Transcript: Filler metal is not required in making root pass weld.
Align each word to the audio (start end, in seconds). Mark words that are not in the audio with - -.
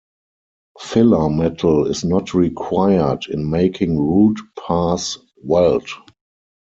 Filler 0.79 1.29
metal 1.29 1.85
is 1.85 2.03
not 2.03 2.33
required 2.33 3.27
in 3.29 3.51
making 3.51 3.99
root 3.99 4.39
pass 4.57 5.19
weld. 5.43 5.87